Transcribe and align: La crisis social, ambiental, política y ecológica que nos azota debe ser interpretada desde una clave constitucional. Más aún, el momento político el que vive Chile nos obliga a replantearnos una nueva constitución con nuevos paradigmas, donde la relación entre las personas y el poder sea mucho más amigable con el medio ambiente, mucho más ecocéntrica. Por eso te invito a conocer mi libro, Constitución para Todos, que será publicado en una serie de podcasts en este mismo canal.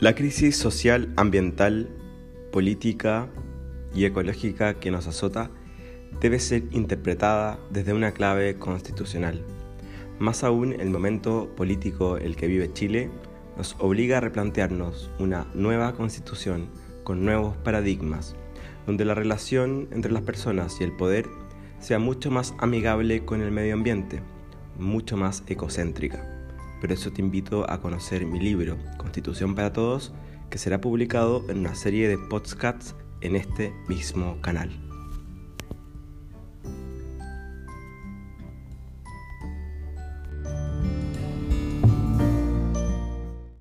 La 0.00 0.14
crisis 0.14 0.56
social, 0.56 1.12
ambiental, 1.16 1.90
política 2.52 3.28
y 3.94 4.06
ecológica 4.06 4.80
que 4.80 4.90
nos 4.90 5.06
azota 5.06 5.50
debe 6.22 6.38
ser 6.38 6.62
interpretada 6.70 7.58
desde 7.68 7.92
una 7.92 8.12
clave 8.12 8.58
constitucional. 8.58 9.44
Más 10.18 10.42
aún, 10.42 10.72
el 10.72 10.88
momento 10.88 11.54
político 11.54 12.16
el 12.16 12.34
que 12.34 12.46
vive 12.46 12.72
Chile 12.72 13.10
nos 13.58 13.76
obliga 13.78 14.16
a 14.16 14.20
replantearnos 14.22 15.10
una 15.18 15.46
nueva 15.52 15.92
constitución 15.92 16.70
con 17.04 17.22
nuevos 17.22 17.58
paradigmas, 17.58 18.36
donde 18.86 19.04
la 19.04 19.14
relación 19.14 19.86
entre 19.90 20.12
las 20.12 20.22
personas 20.22 20.80
y 20.80 20.84
el 20.84 20.96
poder 20.96 21.26
sea 21.78 21.98
mucho 21.98 22.30
más 22.30 22.54
amigable 22.56 23.26
con 23.26 23.42
el 23.42 23.50
medio 23.50 23.74
ambiente, 23.74 24.22
mucho 24.78 25.18
más 25.18 25.42
ecocéntrica. 25.46 26.39
Por 26.80 26.92
eso 26.92 27.12
te 27.12 27.20
invito 27.20 27.70
a 27.70 27.80
conocer 27.80 28.24
mi 28.24 28.40
libro, 28.40 28.78
Constitución 28.96 29.54
para 29.54 29.72
Todos, 29.72 30.12
que 30.48 30.58
será 30.58 30.80
publicado 30.80 31.44
en 31.48 31.58
una 31.58 31.74
serie 31.74 32.08
de 32.08 32.18
podcasts 32.18 32.96
en 33.20 33.36
este 33.36 33.72
mismo 33.86 34.40
canal. 34.40 34.89